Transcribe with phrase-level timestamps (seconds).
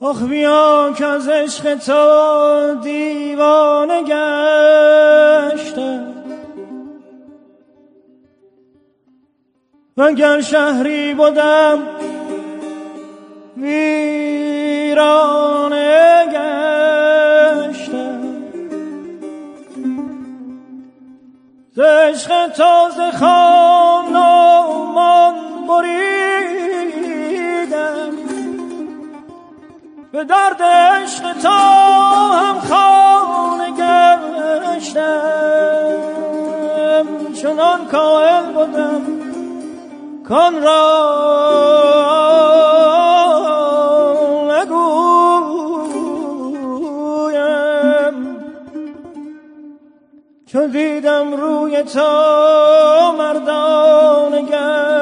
[0.00, 5.56] آخ بیا که از عشق تو دیوانه گشتم.
[10.16, 11.82] گر شهری بودم
[13.56, 15.06] ویرانه
[16.26, 18.22] گشتم.
[21.72, 24.16] ز عشق تازه خانمان
[25.68, 26.15] بریدم.
[30.16, 31.58] به درد عشق تا
[32.30, 33.70] هم خانه
[34.76, 35.22] گشتم.
[37.42, 39.02] چنان کائل بودم
[40.28, 40.86] کن را
[44.62, 44.96] نگویم.
[50.46, 54.95] چون دیدم روی تا مردان گشتم.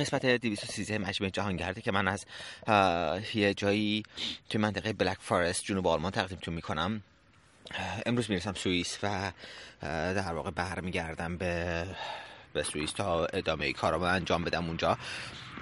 [0.00, 2.26] قسمت 213 مجموعه جهانگرده که من از
[3.34, 4.02] یه جایی
[4.50, 7.02] توی منطقه بلک فارست جنوب آلمان تقدیمتون می‌کنم.
[8.06, 9.32] امروز می‌رسم سوئیس و
[9.82, 11.86] در واقع برمیگردم به
[12.52, 14.98] به سوئیس تا ادامه کارامو انجام بدم اونجا.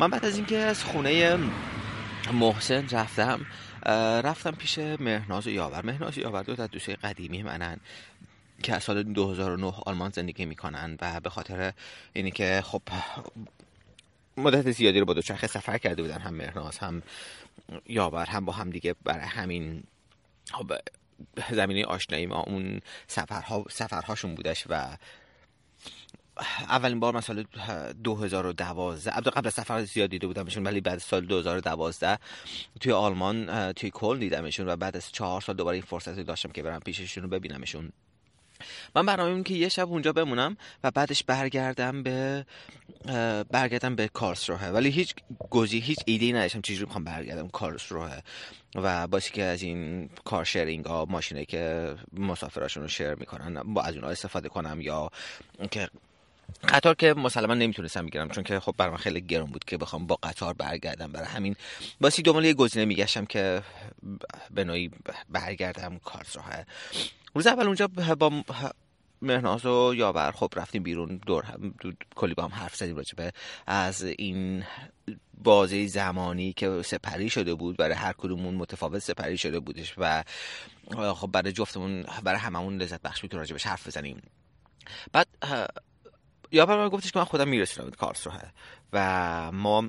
[0.00, 1.38] من بعد از اینکه از خونه
[2.32, 3.46] محسن رفتم
[4.24, 5.86] رفتم پیش مهناز و یاور.
[5.86, 7.80] مهناز و یاور دو تا دوسته قدیمی منن
[8.62, 11.72] که از سال 2009 آلمان زندگی می‌کنن و به خاطر
[12.12, 12.82] اینی که خب
[14.38, 17.02] مدت زیادی رو با دوچرخه سفر کرده بودن هم مهناز هم
[17.86, 19.82] یاور هم با هم دیگه برای همین
[20.52, 20.72] خب
[21.52, 24.96] زمینه آشنایی ما اون سفرها سفرهاشون بودش و
[26.68, 27.42] اولین بار من سال
[28.04, 32.18] 2012 قبل سفر زیاد دیده بودمشون ولی بعد سال 2012
[32.80, 36.62] توی آلمان توی کل دیدمشون و بعد از چهار سال دوباره این فرصت داشتم که
[36.62, 37.92] برم پیششون رو ببینمشون
[38.94, 42.46] من برنامه این که یه شب اونجا بمونم و بعدش برگردم به
[43.50, 44.64] برگردم به کارلسروه.
[44.64, 45.14] ولی هیچ
[45.50, 48.18] گزی هیچ ایده ای نداشتم چجوری می‌خوام برگردم کارلسروه.
[48.74, 53.82] و باسی که از این کار شیرینگ ها ماشینه که مسافراشون رو شیر می‌کنن با
[53.82, 55.10] از اونها استفاده کنم یا
[55.70, 55.88] که
[56.68, 60.18] قطار که مسلما نمی‌تونستم بگیرم چون که خب برام خیلی گرون بود که بخوام با
[60.22, 61.12] قطار برگردم.
[61.12, 61.56] برای همین
[62.00, 63.62] باسی دنبال یه گزینه میگشتم که
[64.50, 64.90] به نوعی
[65.28, 66.64] برگردم کارلسروه.
[67.38, 67.88] روز اول اونجا
[68.18, 68.42] با
[69.22, 71.74] مهناز و یاور خب رفتیم بیرون دور هم
[72.14, 73.32] کلی با هم حرف زدیم راجبه
[73.66, 74.64] از این
[75.34, 80.24] بازه زمانی که سپری شده بود برای هر کدومون متفاوت سپری شده بودش و
[81.14, 84.22] خب برای جفتمون برای هممون لذت بخش بود راجبش حرف بزنیم.
[85.12, 85.26] بعد
[86.52, 88.42] یاور من گفتش که من خودم میرسونم کارلسروه
[88.92, 89.88] و ما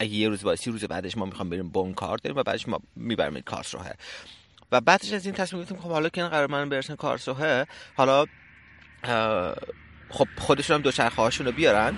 [0.00, 2.80] اگه یه روز باسی روز بعدش ما می‌خوام بریم بون کار داریم و بعدش ما
[2.96, 3.90] می‌بریم کارلسروه
[4.72, 8.26] و بعدش از این تصمیم گرفتیم خب حالا که قرار من برسن کارسوه حالا
[10.10, 11.96] خب خودشون هم دوچرخه هاشون رو بیارن.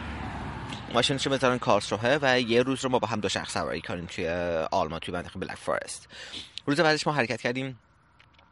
[0.94, 4.28] ماشینشون بذارن کارسروه و یه روز رو ما با هم دوچرخه سواری کنیم توی
[4.70, 6.08] آلمان توی منطقه بلک فارست
[6.66, 7.78] روز بعدش ما حرکت کردیم.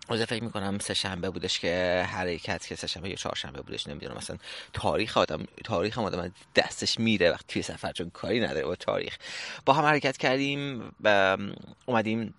[0.08, 3.86] روز فکر می‌کنم سه شنبه بودش که حرکت که سه شنبه یا چهار شنبه بودش
[3.86, 4.16] نمی‌دونم.
[4.16, 4.36] مثلا
[4.72, 9.16] تاریخ آدم تاریخ آدم دستش میره وقتی توی سفر چون کاری نداره با تاریخ.
[9.66, 11.36] با هم حرکت کردیم و
[11.86, 12.34] اومدیم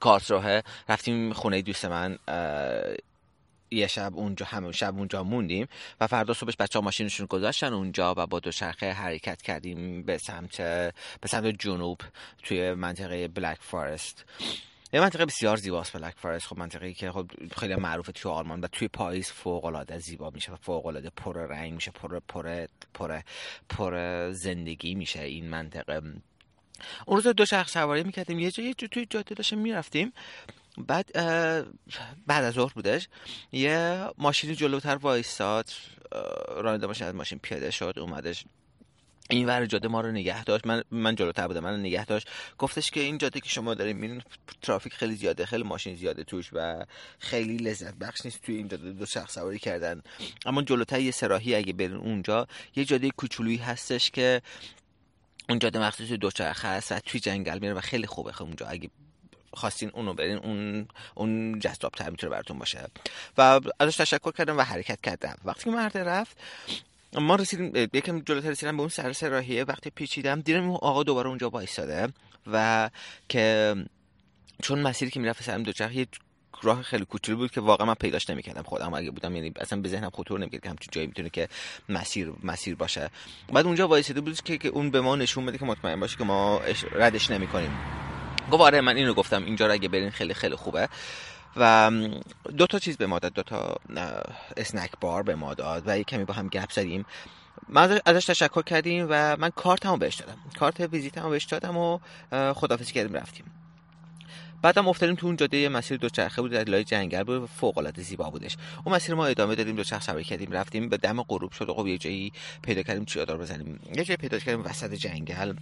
[0.00, 2.18] کارسروه رفتیم خونه دوست من
[3.70, 5.68] یه شب اونجا همه شب اونجا موندیم
[6.00, 10.60] و فردا صبحش بچه ها ماشینشون گذاشتن اونجا و با دوچرخه حرکت کردیم به سمت
[11.20, 12.00] به سمت جنوب
[12.42, 14.24] توی منطقه بلک فارست
[14.92, 18.66] یه منطقه بسیار زیباست بلک فارست خب منطقه که خب خیلی معروفه توی آلمان و
[18.66, 23.20] توی پاییز فوق العاده زیبا میشه و فوق پر رنگ میشه پر پر پر
[23.68, 26.02] پر زندگی میشه این منطقه.
[27.06, 28.38] اون روز دو شخص سواری می‌کردیم.
[28.38, 30.12] یه جایی توی جاده داشتیم می‌رفتیم.
[30.78, 31.12] بعد
[32.26, 33.08] بعد از ظهر بودش.
[33.52, 35.70] یه ماشینی جلوتر وایستاد.
[36.56, 38.44] راننده ماشین از ماشین پیاده شد اومدش.
[39.30, 40.66] این ور جاده ما رو نگه داشت.
[40.66, 42.28] من من جلوتر بودم من نگه داشت.
[42.58, 44.22] گفتش که این جاده که شما داریم میرین
[44.62, 46.86] ترافیک خیلی زیاده خیلی ماشین زیاده توش و
[47.18, 50.02] خیلی لذت بخش نیست توی این جاده دو شخص سواری کردن.
[50.46, 52.46] اما جلوتر یه سراحی اگه برین اونجا
[52.76, 54.42] یه جاده کوچولویی هستش که
[55.48, 58.32] اون جاده مخصوص دوچرخه است و توی جنگل میره و خیلی خوبه.
[58.32, 58.90] خب اونجا اگه
[59.52, 62.86] خواستین اونو برین اون اون جذاب تر می‌تونه براتون باشه.
[63.38, 65.36] و ازش تشکر کردم و حرکت کردم.
[65.44, 66.36] وقتی که مرد رفت
[67.12, 69.64] ما رسیدیم یکم جلوتر رسیدم به اون سر سراحیه.
[69.64, 72.08] وقتی پیچیدم دیدم اون آقا دوباره اونجا وایساده
[72.46, 72.90] و
[73.28, 73.74] که
[74.62, 76.06] چون مسیری که می‌رفت سرم دوچرخه
[76.62, 78.94] راه خیلی کوچولو بود که واقعا من پیداش نمی‌کردم خودم.
[78.94, 81.48] اگه بودم یعنی اصلا به ذهنم خطور نمی‌کرد که همچین جایی می‌تونه که
[81.88, 83.10] مسیر مسیر باشه.
[83.52, 86.24] بعد اونجا وایساده بود که, که اون به ما نشون بده که مطمئن باشه که
[86.24, 86.60] ما
[86.92, 87.70] ردش نمی‌کنیم.
[88.52, 89.44] گفت آره من اینو گفتم.
[89.44, 90.88] اینجا رو اگه برین خیلی خیلی خوبه.
[91.56, 91.90] و
[92.56, 93.32] دو تا چیز به ما داد.
[93.32, 93.76] دو تا
[94.56, 97.06] اسنک بار به ما داد و یک کمی با هم گپ زدیم.
[97.68, 100.38] من ازش تشکر کردیم و من کارتمو بهش دادم.
[100.58, 101.98] کارت ویزیتمو بهش دادم و
[102.52, 103.44] خدافزی کردیم رفتیم.
[104.62, 108.30] بعدم افتادیم تو اون جاده مسیر دوچرخه بود در لای جنگل بود فوق العاده زیبا
[108.30, 108.56] بودش.
[108.84, 111.70] اون مسیر ما ادامه دادیم دوچرخه سواری کردیم رفتیم به دم غروب شد.
[111.70, 112.32] خب یه جایی
[112.62, 115.54] پیدا کردیم چادر بزنیم؟ یه جایی پیدا کردیم وسط جنگل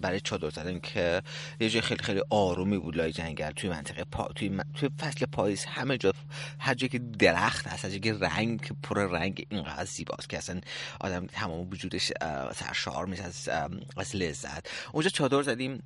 [0.00, 1.22] برای چادر زدن که
[1.60, 3.50] یه جای خیلی خیلی آرومی بود لای جنگل.
[3.50, 4.28] توی منطقه پا...
[4.34, 6.12] توی, توی فصل پاییز همه جا
[6.58, 10.60] هر جایی که درخت هست هر که رنگ پر رنگ اینقدر زیباست که اصلا
[11.00, 12.12] آدم تمام وجودش
[12.54, 13.48] سرشار میشه از
[13.96, 14.68] از لذت.
[14.92, 15.82] اونجا چادر زدیم.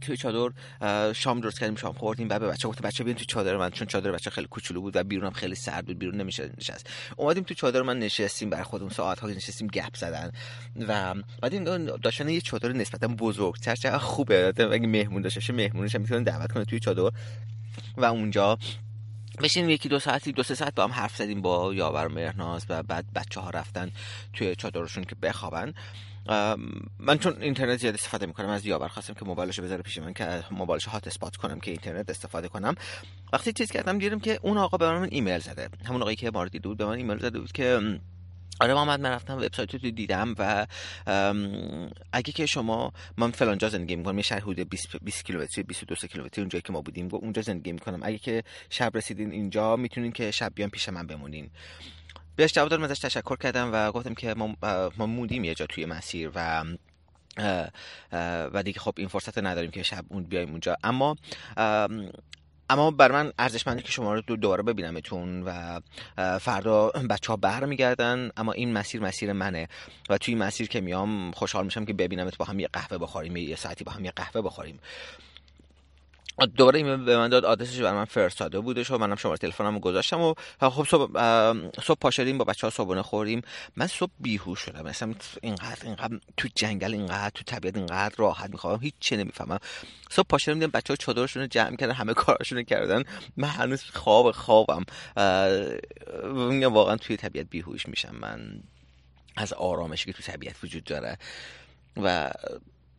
[0.00, 0.50] توی چادر
[1.12, 3.86] شام درست کردیم شام خوردیم و به بچه گفت بچه بیان توی چادر من چون
[3.86, 6.90] چادر بچه خیلی کوچولو بود و بیرونم خیلی سرد بود بیرون نمیشه نشست.
[7.16, 10.32] اومدیم توی چادر من نشستیم برای خودمون ساعت ها نشستیم گپ زدن.
[10.88, 16.00] و بعد این داشتن یه چادر نسبتا بزرگتر چه خوبه اگه مهمون داشته مهمونش هم
[16.00, 17.10] می‌تونن دعوت کنه توی چادر.
[17.96, 18.58] و اونجا
[19.42, 22.82] بشین یکی دو ساعتی دو سه ساعت با هم حرف زدیم با یاور مهرناز و
[22.82, 23.90] بعد بچه ها رفتن
[24.32, 25.74] توی چادرشون که بخوابن.
[26.98, 30.44] من چون اینترنت زیاد استفاده می‌کنم از یاور خواستم که موبایلشو بذاره پیش من که
[30.50, 32.74] موبایلش هات اسپات کنم که اینترنت استفاده کنم.
[33.32, 35.68] وقتی چیز کردم دیدم که اون آقا به من ایمیل زده.
[35.84, 37.98] همون آقایی که ما دیده بود به من ایمیل زده بود که
[38.60, 40.66] آره محمد من رفتم وبسایت رو دیدم و
[42.12, 46.06] اگه که شما من فلان جا زندگی می‌کنم یه شهر حدود 20 20 کیلومتری 22
[46.06, 48.00] کیلومتری اونجایی که ما بودیم اونجا زندگی می‌کنم.
[48.02, 51.50] اگه که شب رسیدین اینجا می‌تونین که شب بیان پیش من بمونین.
[52.36, 54.56] بهش جواب دادم ازش تشکر کردم و گفتم که ما,
[54.96, 56.64] ما موندیم یه جا توی مسیر و
[58.54, 60.76] و دیگه خب این فرصت نداریم که شب اون بیایم اونجا.
[60.84, 61.16] اما
[62.70, 65.80] اما بر من ارزشمنده که شما رو دوباره ببینمتون و
[66.38, 69.68] فردا بچه ها بر میگردن اما این مسیر مسیر منه
[70.08, 73.56] و توی مسیر که میام خوشحال میشم که ببینمت با هم یه قهوه بخوریم یه
[73.56, 74.80] ساعتی با هم یه قهوه بخوریم.
[76.56, 80.20] دوباره ایمیل به من داد آدرسش برای من فرستاده بودش و منم شماره تلفنمو گذاشتم
[80.20, 81.12] و خب صبح
[81.82, 83.42] صبح پا شدیم با بچه‌ها صبحونه خوردیم.
[83.76, 88.80] من صبح بیهوش شدم مثلا اینقدر اینقدر تو جنگل اینقدر تو طبیعت اینقدر راحت می‌خوام
[88.80, 89.58] هیچ چی نمی‌فهمم.
[90.10, 93.04] صبح پا شدیم دیدم بچه‌ها چادرشون رو جمع کردن همه کاراشون کردن.
[93.36, 94.84] من هنوز خواب خوابم.
[96.70, 98.14] واقعا توی طبیعت بیهوش میشم.
[98.14, 98.62] من
[99.36, 101.18] از آرامشی که تو طبیعت وجود داره
[101.96, 102.30] و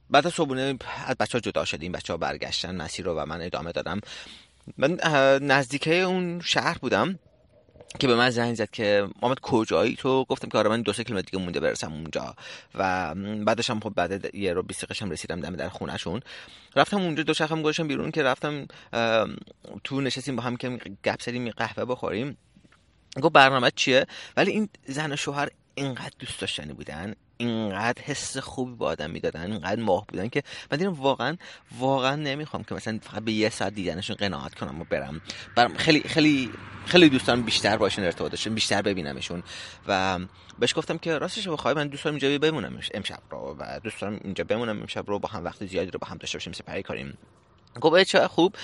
[0.10, 3.42] بعد از صبحونه از بچه ها جدا شدیم بچه ها برگشتن مسیر رو و من
[3.42, 4.02] ادامه دادم
[4.78, 4.98] من
[5.42, 7.20] نزدیکه اون شهر بودم
[8.00, 11.04] که به من زنگ زد که محمد کجایی تو؟ گفتم که آره من دو سه
[11.04, 12.36] کیلومتر دیگه مونده برسم اونجا.
[12.76, 13.16] و
[13.46, 16.22] بعدش هم خب بعد یه رو 20 هم رسیدم دم در خونهشون.
[16.76, 18.68] رفتم اونجا دو شخم گذاشتم بیرون که رفتم
[19.84, 22.38] تو نشستیم با هم که گپ زدیم قهوه بخوریم.
[23.22, 24.06] گفت برنامه چیه؟
[24.38, 27.16] ولی این زن و شوهر اینقدر دوست داشتنی بودن.
[27.38, 31.38] اینقدر حس خوبی به آدم می‌دادن اینقدر ماه بودن که من دیدم واقعا
[31.80, 35.22] واقعا نمی‌خوام که مثلا فقط به یه ساعت دیدنشون قناعت کنم و برم.
[35.56, 36.52] برم خیلی خیلی
[36.86, 39.44] خیلی دوستان بیشتر باشون ارتباط داشتم بیشتر ببینمشون.
[39.88, 40.20] و
[40.60, 44.20] بهش گفتم که راستش بخوای من دوست دارم اینجا بمونم امشب رو و دوست دارم
[44.24, 47.18] اینجا بمونم امشب رو با هم وقت زیادی رو با هم داشته باشیم سپری کنیم
[47.82, 48.56] گفت چه خوب؟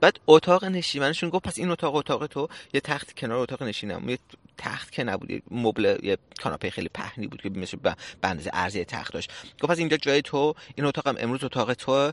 [0.00, 4.16] بعد اتاق نشیمنشون گفت پس این اتاق اتاق تو یه تخت کنار اتاق نشینم.
[4.60, 7.78] تخت که نبود مبل یه کاناپه خیلی پهنی بود که مثل
[8.22, 9.30] اندازه ارزی تخت داشت.
[9.60, 12.12] گفت پس اینجا جای تو این اتاقم امروز اتاق تو.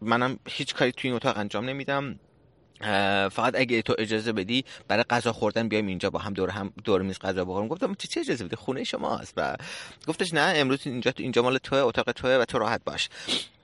[0.00, 2.18] منم هیچ کاری توی این اتاق انجام نمیدم.
[3.30, 7.02] فقط اگه تو اجازه بدی برای غذا خوردن بیایم اینجا با هم دور هم دور
[7.02, 7.68] میز غذا بخوریم.
[7.68, 9.34] گفتم چه اجازه بدی؟ خونه شماست.
[9.36, 9.56] و
[10.06, 13.08] گفتش نه امروز اینجا اینجا مال توه اتاق توه و تو راحت باش.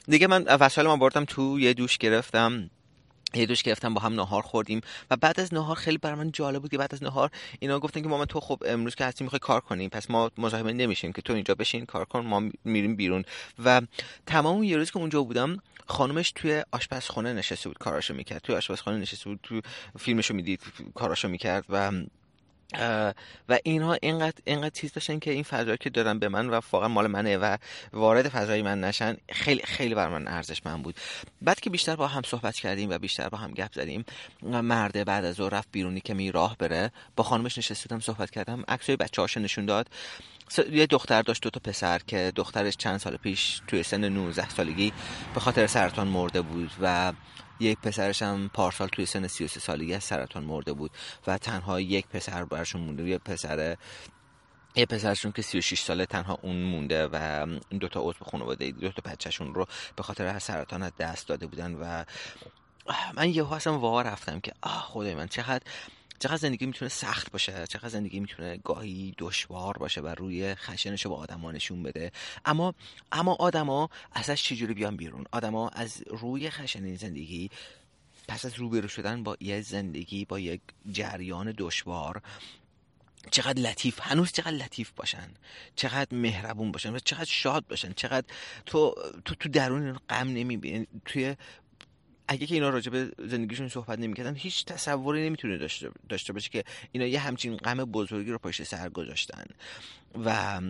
[0.09, 2.71] دیگه من وسایل ما بردم تو یه دوش گرفتم.
[3.35, 4.80] یه دوش گرفتم با هم نهار خوردیم.
[5.11, 8.02] و بعد از نهار خیلی برای من جالب بود که بعد از نهار اینا گفتن
[8.02, 11.23] که مامان تو خب امروز که هستی می‌خوای کار کنیم پس ما مزاحم نمیشیم که
[11.23, 13.25] تو اینجا بشین کار کن ما میریم بیرون.
[13.64, 13.82] و
[14.26, 18.42] تمام یه روز که اونجا بودم خانمش توی آشپزخونه نشسته بود کاراشو می‌کرد.
[18.42, 19.61] توی آشپزخانه نشسته بود تو
[19.99, 20.61] فیلمشو می‌دید
[20.94, 21.92] کاراشو می‌کرد و
[23.49, 26.89] و اینها اینقدر اینقدر چیز داشتن که این فضایی که دادن به من و واقعا
[26.89, 27.57] مال منه و
[27.93, 30.95] وارد فضای من نشن خیلی خیلی بر من ارزش من بود.
[31.43, 34.05] بعد که بیشتر با هم صحبت کردیم و بیشتر با هم گپ زدیم
[34.43, 38.65] مرده بعد از ظهر رفت بیرونی که می راه بره با خانمش نشستم صحبت کردم.
[38.69, 39.89] عکسای بچه‌هاش نشون داد.
[40.73, 44.93] یه دختر داشت دو تا پسر که دخترش چند سال پیش توی سن 19 سالگی
[45.35, 47.13] به خاطر سرطان مرده بود و
[47.61, 47.79] یک
[48.23, 50.91] هم پارسال توی سن 33 سالگی از سرطان مرده بود
[51.27, 53.77] و تنها یک پسر برشون مونده یه پسر
[54.77, 59.03] یه پسرشون که 36 ساله تنها اون مونده و این دوتا عضو خانواده دو تا
[59.11, 62.05] بچهشون رو به خاطر سرطان از دست داده بودن و
[63.15, 65.62] من یهو اصلا وا رفتم که آه خدای من چقدر
[66.19, 71.11] چقدر زندگی می‌تونه سخت باشه؟ چقدر زندگی می‌تونه گاهی دشوار باشه و روی خشنش رو
[71.11, 72.13] به آدما نشون بده؟
[72.45, 72.75] اما
[73.13, 77.51] اما آدما ازش چجوری بیان بیرون؟ آدما از روی خشن زندگی
[78.29, 80.61] پس از روبرو شدن با یه زندگی با یک
[80.93, 82.23] جریان دشوار
[83.31, 85.29] چقدر لطیف هنوز چقدر لطیف باشن
[85.77, 88.27] چقدر مهربون باشن و چقدر شاد باشن چقدر
[88.67, 88.95] تو
[89.25, 91.37] تو تو درون غم نمی‌بینی توی
[92.28, 95.68] اگه که اینا راجع به زندگیشون صحبت نمی‌کردن هیچ تصوری نمی‌تونه
[96.08, 99.44] داشته باشه که اینا یه همچین غم بزرگی رو پشت سر گذاشتن.
[100.25, 100.61] و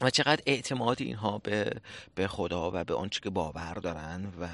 [0.00, 1.80] و چقدر اعتماد اینها به
[2.14, 4.48] به خدا و به آنچه که باور دارن و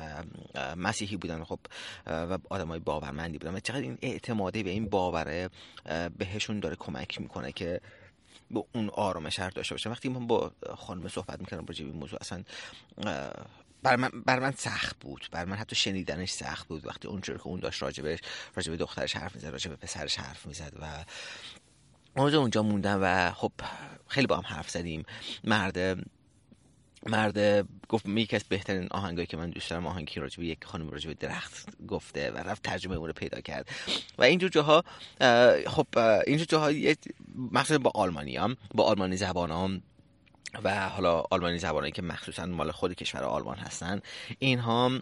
[0.76, 1.58] مسیحی بودن خب
[2.06, 5.50] و آدمای باورمندی بودن و چقدر این اعتمادی به این باوره
[6.18, 7.80] بهشون داره کمک می‌کنه که
[8.50, 9.90] به اون آرامش هر داشته باشه.
[9.90, 12.44] وقتی من با خانم صحبت می‌کردم به این موضوع اصلا
[13.82, 15.28] بر من, بر من سخت بود.
[15.32, 16.86] بر من حتی شنیدنش سخت بود.
[16.86, 18.18] وقتی اونجور که اون داشت راجبش
[18.54, 21.04] راجب دخترش حرف می‌زد راجب پسرش حرف می‌زد و
[22.16, 23.52] اونجا اونجا موندم و خب
[24.08, 25.04] خیلی با هم حرف زدیم.
[25.44, 26.04] مرد
[27.06, 30.90] مرد گفت یکی از بهترین آهنگایی که من دوست دارم آهنگی راجع به یک خانم
[30.90, 33.68] راجع به درخت گفته و رفت ترجمه اون رو پیدا کرد.
[34.18, 34.84] و اینجور جاها
[35.66, 35.86] خب
[36.26, 36.72] اینجور جاها
[37.52, 38.38] مثلا با آلمانی
[38.74, 39.82] با آلمانی زبان
[40.64, 44.00] و حالا آلمانی زبانایی که مخصوصا مال خود کشور آلمان هستن
[44.38, 44.92] اینها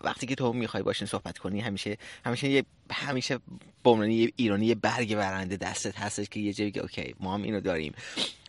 [0.00, 3.38] وقتی که تو می‌خوای باشین صحبت کنی همیشه همیشه یه همیشه
[3.84, 7.60] به یه ایرانی یه برگ برنده دستت هستش که یه جایی اوکی ما هم اینو
[7.60, 7.94] داریم.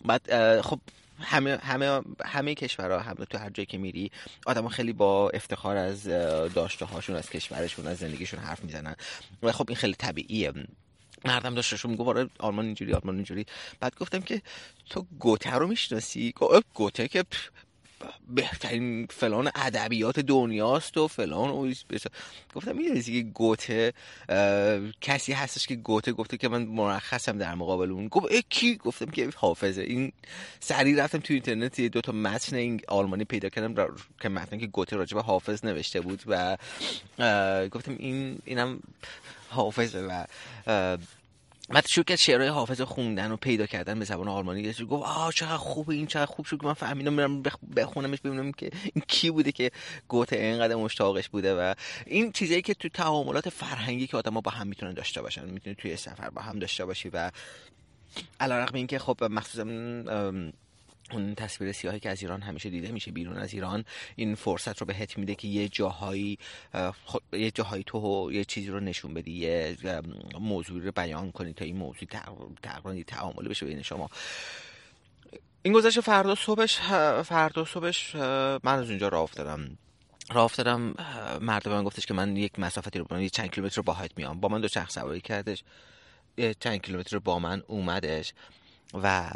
[0.06, 0.80] بعد خب
[1.20, 4.12] همه همه همه کشورها همه تو هر جایی که میری
[4.46, 6.04] آدم خیلی با افتخار از
[6.54, 8.96] داشته هاشون از کشورشون از زندگیشون حرف می‌زنن.
[9.44, 10.54] و خب این خیلی طبیعیه.
[11.26, 13.46] مردم داشتشون میگو آره آلمان اینجوری آلمان اینجوری
[13.80, 14.42] بعد گفتم که
[14.90, 16.34] تو گوته رو می‌شناسی؟
[16.74, 17.24] گوته که
[18.30, 21.74] بهترین فلان ادبیات دنیاست و فلان و
[22.56, 23.94] گفتم می‌دونی که گوته
[25.02, 28.08] کسی هستش که گوته گفته که من مرخصم در مقابل اون.
[28.08, 29.82] گفت کی؟ گفتم که حافظه.
[29.82, 30.12] این
[30.60, 34.68] سریع رفتم تو اینترنت یه دو تا متن این آلمانی پیدا کردم که متن که
[34.68, 36.58] گوته راجع به حافظ نوشته بود و
[37.70, 38.80] گفتم این اینم
[39.54, 40.26] حافظه و
[41.70, 44.74] بعد شروع کرد شعرهای حافظ خوندن و پیدا کردن به زبان آلمانی.
[44.74, 47.44] گفت آه چقدر خوبه این چقدر خوب شد که من فهمیدم میرم
[47.76, 49.72] بخونمش ببینم که این کی بوده که
[50.08, 51.74] گوته اینقدر مشتاقش بوده و
[52.06, 55.96] این چیزایی که تو تعاملات فرهنگی که آدم‌ها با هم می‌تونن داشته باشن می‌تونی توی
[55.96, 57.32] سفر با هم داشته باشی و
[58.40, 59.64] علیرغم اینکه خب مخصوصا
[61.12, 64.86] اون تصویر سیاهی که از ایران همیشه دیده میشه بیرون از ایران این فرصت رو
[64.86, 66.38] بهت میده که یه جاهایی
[67.34, 69.78] یه جاهایی تو یه چیزی رو نشون بدی یه
[70.40, 72.08] موضوعی رو بیان کنی تا این موضوع
[72.64, 74.10] تقریبا تعاملی بشه بین شما.
[75.62, 76.80] این گذشته فردا صبحش
[77.24, 79.78] فردا صبحش من از اونجا راه افتادم.
[80.32, 80.96] راه افتادم
[81.42, 84.40] مرد من گفتش که من یک مسافتی رو یه چند کیلومتر باهات میام.
[84.40, 85.64] با من دو چرخ سواری کردش.
[86.60, 88.34] چند کیلومتر با من اومدش
[88.94, 89.32] و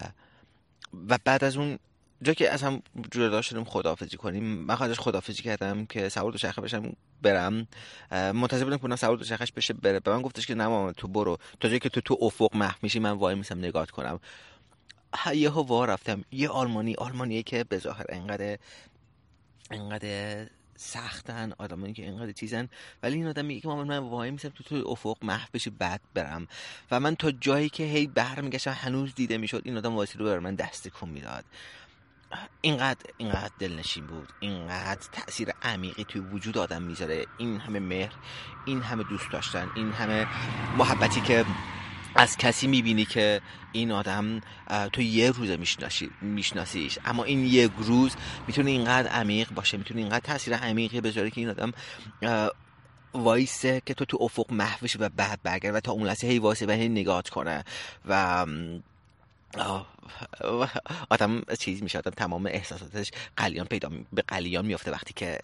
[1.10, 1.80] و بعد از اون
[2.22, 6.38] جا که از هم جدا شدیم خداحافظی کنیم من خواهدش خداحافظی کردم که سوار دو
[6.38, 7.68] شخه بشم برم.
[8.12, 10.00] منتظر بودم کنم سوار شخش بشه بره.
[10.00, 11.38] به من گفتش که نه تو برو.
[11.60, 14.20] تا جایی که تو تو افق محو میشی من وای میسم نگات کنم.
[15.34, 16.24] یه ها رفتم.
[16.32, 18.58] یه آلمانی آلمانیه که به ظاهر انقدر
[19.72, 22.70] انقدر سختن آدمانی که اینقدر چیزن.
[23.04, 26.48] ولی این آدم میگه که من وای میسم تو تو افق محو بشه بعد برم.
[26.92, 30.40] و من تا جایی که هی برمیگشتم هنوز دیده می‌شد این آدم واسه رو بر
[30.40, 31.46] من دست کن می‌داد.
[32.62, 34.30] اینقدر اینقدر دلنشین بود.
[34.40, 37.26] اینقدر تاثیر عمیقی توی وجود آدم می‌ذاره.
[37.38, 38.14] این همه مهر
[38.66, 40.28] این همه دوست داشتن این همه
[40.78, 41.46] محبتی که
[42.16, 44.42] از کسی می‌بینی که این آدم
[44.94, 45.58] تو یه روزه
[46.22, 47.00] میشناسیش.
[47.06, 48.16] اما این یک روز
[48.48, 51.72] می‌تونه اینقدر عمیق باشه می‌تونه اینقدر تاثیر عمیقی بذاره که این آدم
[53.14, 56.66] وایسه که تو تو افق محوش و بعد برگرد و تا اون لحظه هی وایسه
[56.66, 57.64] و هی نگات کنه
[58.06, 58.46] و
[61.10, 65.40] آدم چیز میشه آدم تمام احساساتش قلیان پیدا به قلیان میافته وقتی که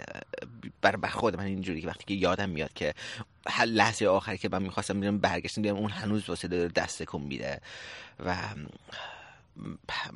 [0.82, 2.94] بر خود من اینجوری که وقتی که یادم میاد که
[3.66, 7.62] لحظه آخری که من می‌خواستم میرم برگشتم دیدم اون هنوز واسه داره دست کن میده.
[8.26, 8.36] و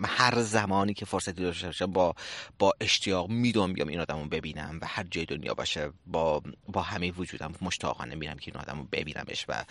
[0.05, 2.15] هر زمانی که فرصتی داشته باشم با
[2.59, 7.11] با اشتیاق می‌دونم بیام این آدمو ببینم و هر جای دنیا باشه با با همه
[7.11, 9.63] وجودم مشتاقانه میرم که این آدمو ببینمش و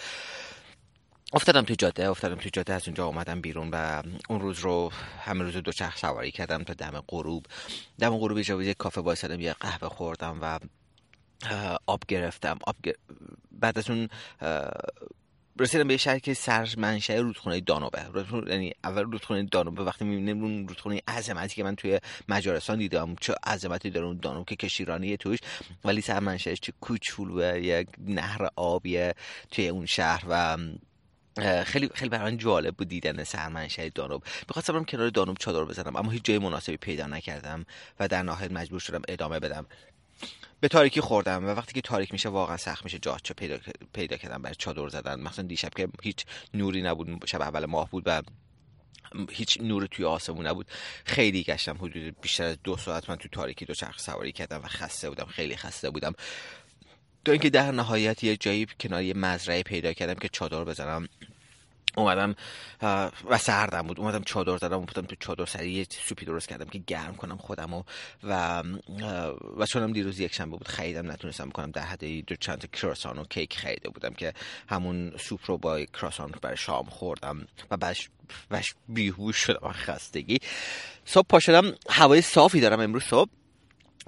[1.37, 4.93] افتادم تو جاده افتادم تو جاده از اونجا اومدم بیرون و اون روز رو
[5.25, 7.47] همه روز دو چرخ سواری کردم تا دم غروب.
[7.99, 10.59] دم غروب یه کافه وایسادم یه قهوه خوردم و
[11.87, 12.59] آب گرفتم.
[12.67, 12.77] آب
[13.51, 14.09] بعد از اون
[15.59, 18.01] رسیدم به شهر که سر منشأ رودخونه دانوبه.
[18.47, 23.35] یعنی اول رودخونه دانوبه وقتی می‌بینیم اون رودخونه عظمتی که من توی مجارستان دیدم چه
[23.47, 25.39] عظمتی داره اون دانوب که کشیرانی توش.
[25.85, 29.15] ولی سر منشأش چه کوچولوه یک نهر آبیه
[29.51, 30.59] توی اون شهر و
[31.65, 34.25] خیلی خیلی برای جالب بود دیدن سرمنشه دانوب.
[34.49, 37.67] می‌خواستم برم کنار دانوب چادر بزنم اما هیچ جای مناسبی پیدا نکردم
[38.01, 39.67] و در نهایت مجبور شدم ادامه بدم.
[40.61, 43.59] به تاریکی خوردم و وقتی که تاریک میشه واقعا سخت میشه جا پیدا
[43.93, 45.21] پیدا کردم برای چادر زدن.
[45.21, 46.25] مثلا دیشب که هیچ
[46.55, 48.23] نوری نبود شب اول ماه بود و
[49.31, 50.67] هیچ نور توی آسمون نبود.
[51.05, 54.67] خیلی گشتم حدود بیشتر از دو ساعت من تو تاریکی دو چرخ سواری کردم و
[54.69, 56.15] خسته بودم خیلی خسته بودم.
[57.27, 61.09] تا اینکه در نهایت یه جایی کنار یه مزرعه پیدا کردم که چادر بزنم.
[61.97, 62.35] اومدم
[63.31, 64.01] و سردم بود.
[64.01, 67.75] اومدم چادر زدم اومدم تو چادر سری یه سوپی درست کردم که گرم کنم خودم
[67.75, 67.83] و
[68.23, 68.63] و,
[69.57, 73.19] و چونم دیروز یک شنبه بود خریدم نتونستم کنم در حد دو چند تا کراسان
[73.19, 74.33] و کیک خریده بودم که
[74.69, 78.09] همون سوپ رو با کراسان برای شام خوردم و بعدش
[78.89, 80.39] بیهوش شدم خستگی.
[81.05, 83.31] صبح پا شدم هوای صافی دارم امروز صبح.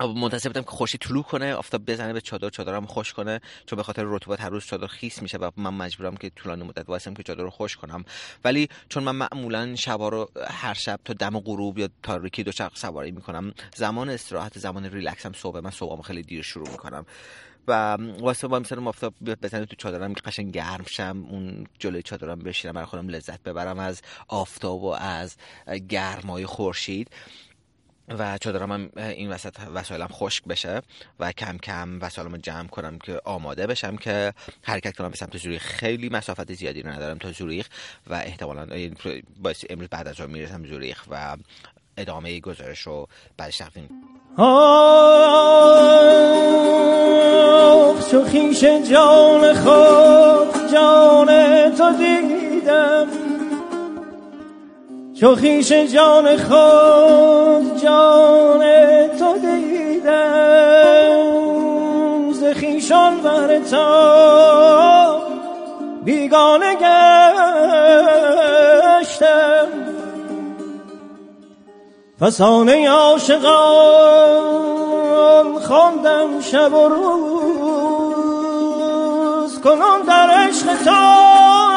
[0.06, 3.40] منتظر بودم که خوشی طلوع کنه آفتاب بزنه به چادر چادرم خوش کنه.
[3.66, 6.88] چون به خاطر رطوبت هر روز چادر خیس میشه و من مجبورم که طولانی مدت
[6.88, 8.04] واسم که چادر رو خوش کنم.
[8.44, 12.76] ولی چون من معمولا شبا رو هر شب تا دم غروب یا تاریکی دو چرخ
[12.76, 15.60] سواری می‌کنم زمان استراحت زمان ریلکسم صبح.
[15.60, 17.06] من صبحم خیلی دیر شروع می‌کنم.
[17.68, 22.38] و واسه با مثلا آفتاب بزنه تو چادرم که قشنگ گرم شم اون جلوی چادرم
[22.38, 25.36] بشینم برای خودم لذت ببرم از آفتاب و از
[25.88, 27.10] گرمای خورشید.
[28.18, 30.82] و چادرم هم این وسط وسایلم خشک بشه
[31.20, 35.62] و کم کم وسایلم جمع کنم که آماده بشم که حرکت کنم به سمت زوریخ.
[35.62, 37.68] خیلی مسافت زیادی رو ندارم تا زوریخ
[38.06, 38.66] و احتمالا
[39.42, 41.36] باعث امروز بعد از می‌رسم زوریخ و
[41.96, 43.88] ادامه گزارش رو بعد تقدیم
[48.10, 51.26] چو خیش جان خود جان
[51.76, 53.27] تو دیدم.
[55.20, 58.62] چو خیش جان خود جان
[59.18, 60.12] تو دیدم.
[62.32, 65.22] ز خیشان بر تا
[66.04, 66.74] بیگانه
[69.04, 69.68] گشتم.
[72.20, 73.48] فسانه عاشقان
[75.60, 77.08] خواندم شب و روز.
[79.60, 80.94] کنون در عشق تو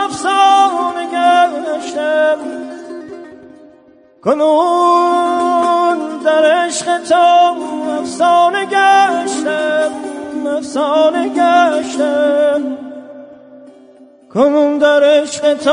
[0.05, 2.50] افسانه گشتم.
[4.23, 7.15] کنون در عشق تو
[7.99, 9.91] افسانه گشتم
[10.47, 12.77] افسانه گشتم.
[14.33, 15.71] کنون در عشق تو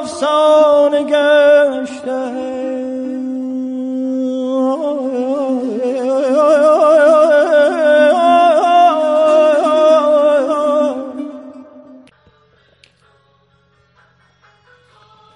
[0.00, 2.79] افسانه گشتم.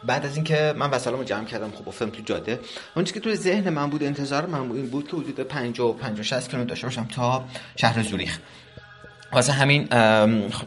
[0.06, 2.60] بعد از اینکه من وسایلمو جمع کردم خب افتادم تو جاده.
[2.96, 6.22] اون که تو ذهن من بود انتظار من بود این بود که حدود 50 50
[6.22, 7.44] 60 کیلومتر داشته باشم تا
[7.76, 8.38] شهر زوریخ.
[9.32, 9.88] واسه همین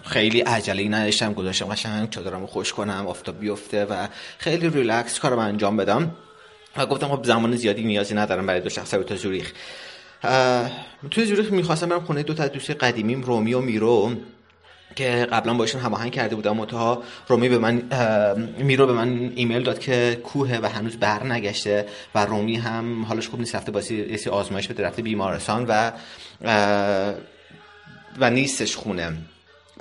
[0.05, 5.77] خیلی عجله نداشتم گذاشتم قشنگ چادرمو خوش کنم آفتاب بیفته و خیلی ریلکس کارم انجام
[5.77, 6.11] بدم.
[6.77, 9.51] و گفتم خب زمان زیادی نیازی ندارم برای دو شخص تا زوریخ.
[11.11, 14.11] توی زوریخ می‌خواستم برم خونه دو تا دوست قدیمیم رومی و میرو.
[14.97, 17.81] که قبلا باشون هماهنگ کرده بودم متها رومی به من
[18.57, 23.27] میرو به من ایمیل داد که کوه و هنوز بر نگشته و رومی هم حالش
[23.27, 25.91] خوب نیست رفته باسی آزمایش بده رفته بیمارستان و
[28.19, 29.13] و نیستش خونه.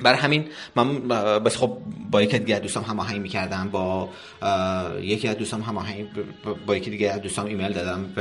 [0.02, 0.44] برای همین
[0.76, 1.78] من بس خب
[2.10, 4.08] با یکی دیگه دوستام هماهنگ می‌کردم با
[5.00, 6.06] یکی از دوستام هماهنگ
[6.66, 8.12] با یکی دیگه از دوستام ایمیل دادم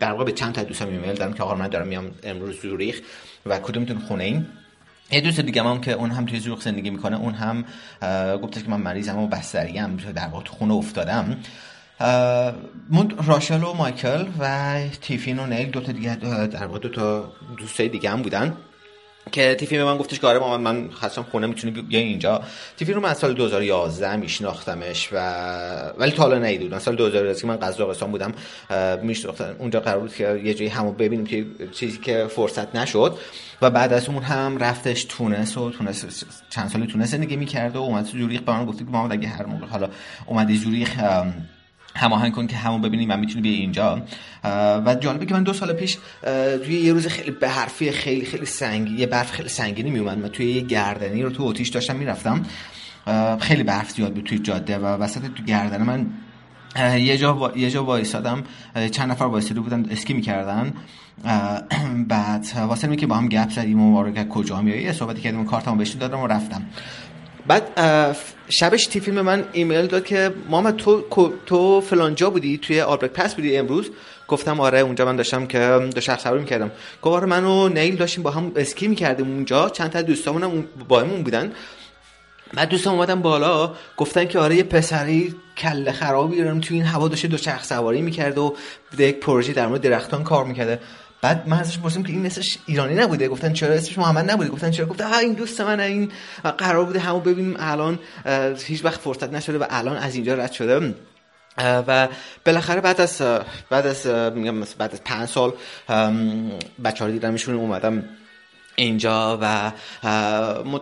[0.00, 3.00] در واقع به چند تا دوستام ایمیل دادم که آقا من دارم میام امروز زوریخ
[3.46, 4.46] و کدومتون خونه این
[5.10, 7.64] یه دوست دیگه هم که اون هم توی زوق زندگی می‌کنه اون هم
[8.36, 11.36] گفته که من مریضم و بستریم در واقع تو خونه افتادم.
[13.26, 17.88] راشل و مایکل و تیفین و نیل دو تا دیگه در واقع دو تا دوستای
[17.88, 18.56] دیگه هم بودن.
[19.32, 22.42] که تیفی به من گفتش که آره مامان من خواستم خونه می‌تونی بیا اینجا.
[22.76, 25.16] تیفی رو من سال 2011 میشناختمش و
[25.98, 28.32] ولی تا حالا ندیدم سال 2011 که من قزاقستان بودم
[29.02, 29.56] میشناختم.
[29.58, 33.18] اونجا قرار بود که یه جایی همو ببینیم که چیزی که فرصت نشد.
[33.62, 37.78] و بعد از اون هم رفتش تونس و تونس چند سال تونس زندگی می‌کرد و
[37.78, 38.40] اومد زوریخ.
[38.40, 39.88] به من گفت که مامان اگه هر موقع حالا
[40.26, 41.00] اومدی زوریخ
[41.96, 44.02] هماهنگ کن که همون ببینیم من می‌تونی بیا اینجا.
[44.86, 45.98] و جالبه که من دو سال پیش
[46.64, 50.52] توی یه روز خیلی برفی خیلی خیلی سنگی یه برف خیلی سنگینی میومد من توی
[50.52, 52.42] یه گردنی رو تو اتیش داشتم می‌رفتم.
[53.40, 56.06] خیلی برف زیاد بود توی جاده و وسط تو گردن من
[56.98, 58.42] یه جا یه جا وایسادم.
[58.90, 60.72] چند نفر وایساده بودن اسکی می‌کردن.
[62.08, 65.76] بعد واسه که با هم گپ زدیم و کجا میای یه صحبتی کردیم و کارتمو
[65.76, 66.62] بهش دادم و رفتم.
[67.46, 67.68] بعد
[68.48, 71.04] شبش تیفیلم من ایمیل داد که ماما تو
[71.46, 73.90] تو فلانجا بودی؟ توی آلبرک پس بودی امروز؟
[74.28, 76.70] گفتم آره اونجا من داشتم که دو شخص سواری می‌کردم.
[77.02, 79.68] گفت آره من و نیل داشتیم با هم اسکی می‌کردیم اونجا.
[79.68, 81.52] چند تا دوستامون با همون بودن.
[82.54, 87.08] بعد دوستان اومدن بالا گفتن که آره یه پسری کله خرابی دارم توی این هوا
[87.08, 88.52] داشته دو چرخ سواری می‌کرده و
[88.98, 90.80] یک پروژه در مورد درختان کار می‌کرده.
[91.24, 94.70] بعد من ازش پرسیدم که این اسمش ایرانی نبوده؟ گفتن چرا اسمش محمد نبوده؟ گفتن
[94.70, 96.12] چرا؟ گفته ها این دوست من این
[96.58, 97.98] قرار بوده همو ببینیم الان
[98.64, 100.94] هیچ وقت فرصت نشده و الان از اینجا رد شده.
[101.58, 102.08] و
[102.46, 103.22] بالاخره بعد از
[103.70, 105.52] بعد از میگم بعد از پنج سال
[106.84, 108.04] بچه ها دیدمشون اومدم
[108.76, 109.72] اینجا و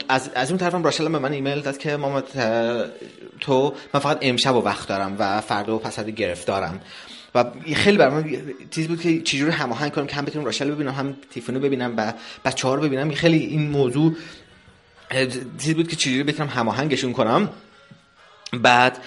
[0.08, 2.20] از, از اون طرفم راشل به من ایمیل داد که ماما
[3.40, 6.80] تو من فقط امشب و وقت دارم و فردا و پس گرفتارم.
[7.34, 10.92] و خیلی برای من چیز بود که چجوری هماهنگ کنم که هم بتونم راشل ببینم
[10.92, 12.12] هم تیفونو ببینم و
[12.44, 13.10] بچه ها رو ببینم.
[13.10, 14.16] خیلی این موضوع
[15.58, 17.48] چیزی بود که چجوری بتونم هماهنگشون کنم.
[18.52, 18.98] بعد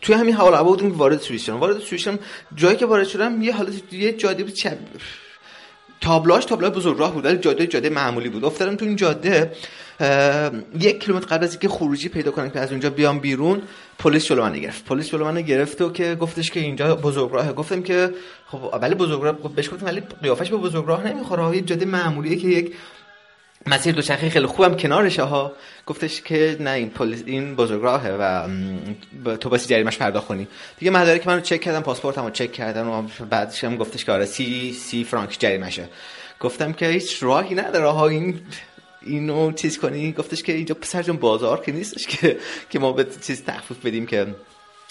[0.00, 2.08] توی همین حال هوا بودیم وارد سوئیس وارد سوئیس
[2.54, 4.78] جایی که وارد شدم یه حالت یه جاده بود چب...
[6.00, 8.44] تابلاش تابلو بزرگ راه بود ولی جاده جاده معمولی بود.
[8.44, 9.52] افتادم تو این جاده.
[10.80, 13.62] یک کیلومتر قبل از اینکه خروجی پیدا کنم که از اونجا بیام بیرون
[13.98, 14.84] پلیس جلو من گرفت.
[14.84, 17.52] پلیس جلو من گرفت و که گفتش که اینجا بزرگ راهه.
[17.52, 18.10] گفتم که
[18.46, 21.56] خب ولی بزرگ راه بهش گفتم ولی قیافش به بزرگ راه نمی‌خوره.
[21.56, 22.74] یه جاده معمولیه که یک
[23.66, 25.22] مسیر دوچرخه خیلی خوبم کنارشه.
[25.22, 25.52] ها
[25.86, 30.48] گفتش که نه این پلیس این بزرگراهه و تو باسی جریمش پرداخت کنی.
[30.78, 34.72] دیگه مدارک منو چک کردم پاسپورتمو چک کردم و بعدش هم گفتش که آره سی
[34.72, 35.88] سی فرانک جریمشه
[36.40, 37.88] گفتم که هیچ راهی نداره.
[37.88, 38.40] ها این
[39.02, 42.38] اینو چیز کنی؟ گفتش که اینجا پسر جون بازار که نیستش که
[42.70, 44.26] که ما به چیز تخفیف بدیم که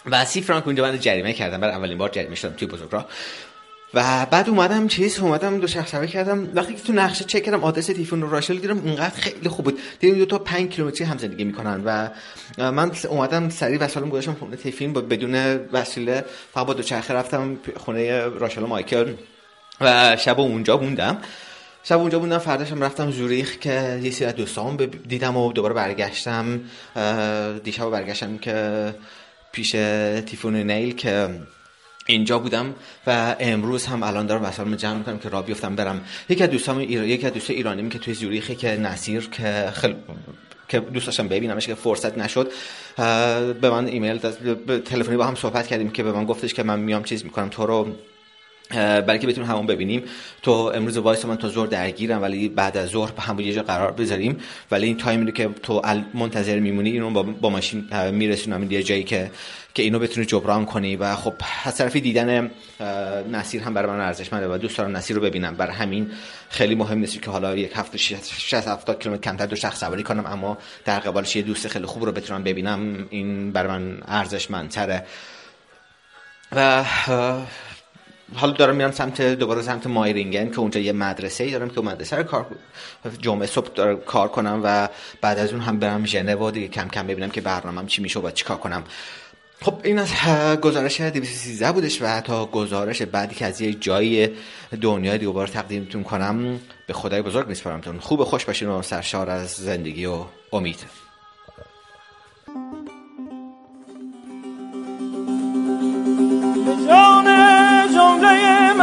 [0.05, 1.61] و سی فرانک اونجا من جریمه کردم.
[1.61, 3.07] برای اولین بار جریمه شدم توی بزرگراه.
[3.93, 6.49] و بعد اومدم چیز اومدم دو شخص کردم.
[6.53, 9.79] وقتی که تو نقشه چک کردم آدرس تیفون رو راشل دیدم اونقدر خیلی خوب بود.
[9.99, 12.09] دیدم دو تا 5 کیلومتری هم زندگی می‌کنن و
[12.71, 15.35] من اومدم سریع وسایلم گذاشتم خونه تیفین با بدون
[15.73, 16.25] وسیله.
[16.53, 19.13] فقط با دو چرخه رفتم خونه راشل و مایکل
[19.81, 21.17] و شب اونجا موندم.
[21.89, 26.59] شب اونجا بودم فرداشم رفتم زوریخ که یه سری دوستام دیدم و دوباره برگشتم.
[27.63, 28.95] دیشب برگشتم که
[29.51, 29.71] پیش
[30.25, 31.29] تیفون نیل که
[32.05, 32.75] اینجا بودم
[33.07, 36.01] و امروز هم الان دارم وسایلمو جمع می‌کنم که راه بیفتم برم.
[36.29, 39.95] یکی از دوستام ایران یکی از دوست ایرانی که توی زوریخه که نصیر که خیلی
[40.69, 42.51] که دوست داشتم ببینمش که فرصت نشد
[43.61, 44.17] به من ایمیل
[44.85, 47.65] تلفنی با هم صحبت کردیم که به من گفتش که من میام چیز می‌کنم تو
[47.65, 47.95] رو
[48.69, 50.03] برای که بتونیم همون ببینیم.
[50.41, 53.91] تو امروز وایس من تا زور درگیرم ولی بعد از ظهر همون یه جا قرار
[53.91, 54.37] بذاریم.
[54.71, 55.81] ولی این تایمی که تو
[56.13, 58.71] منتظر میمونی اینو با, با ماشین میرسونم.
[58.71, 59.31] یه جایی که
[59.73, 60.95] که اینو بتونی جبران کنی.
[60.95, 62.51] و خب از طرفی دیدن
[63.31, 65.55] نصیر هم برای من ارزشمنده و دوست دارم نصیر رو ببینم.
[65.55, 66.11] بر همین
[66.49, 70.25] خیلی مهم نیست که حالا یک هفته 60 70 کیلومتر کمتر دو شخص سواری کنم.
[70.25, 73.07] اما در قبالش یه دوست خیلی خوب رو بتونم ببینم.
[73.09, 75.03] این برای من ارزشمندتره.
[76.55, 76.83] و
[78.35, 82.15] حالا دارم میرم سمت دوباره سمت مایرینگن که اونجا یه مدرسه ای دارم که مدرسه
[82.15, 82.45] رو کار
[83.21, 84.89] جمعه صبح دارم کار کنم و
[85.21, 88.31] بعد از اون هم برم ژنو دیگه کم کم ببینم که برنامه‌ام چی میشه و
[88.31, 88.83] چیکار کنم.
[89.61, 90.11] خب این از
[90.61, 94.29] گزارش 213 بودش و تا گزارش بعدی که از یه جای
[94.81, 100.05] دنیا دوباره تقدیمتون کنم به خدای بزرگ میسپارمتون خوب خوش باشین و سرشار از زندگی
[100.05, 101.06] و امید.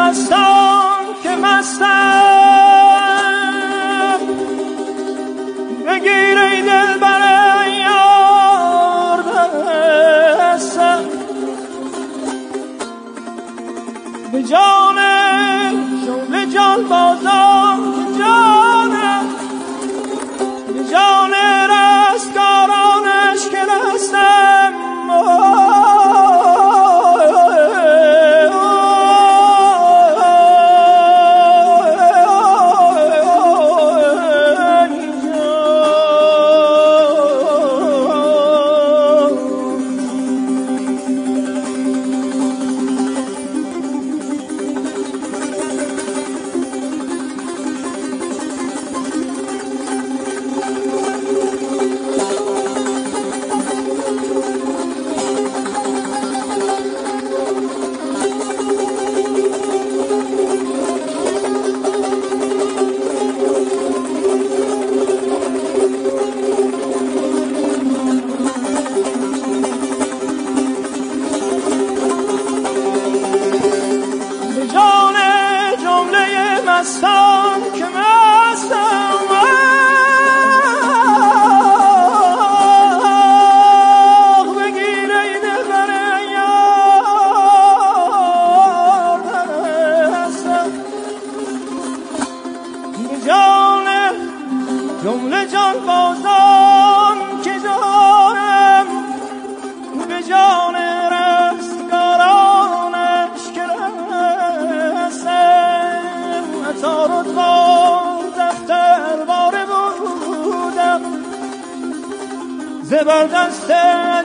[0.05, 2.74] مستان که مستم.
[113.05, 113.71] بر دست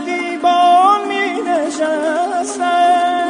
[0.05, 3.29] دیبان می نشستم.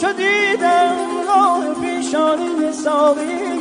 [0.00, 0.96] چو دیدم
[1.28, 3.54] راه پیشانی ساقی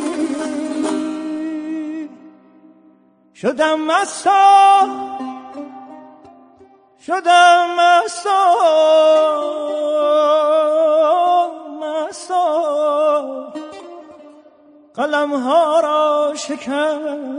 [3.34, 4.88] شدم مستا
[7.06, 8.56] شدم مستا
[11.82, 12.44] مستا
[14.96, 17.34] قلم ها را شکستم.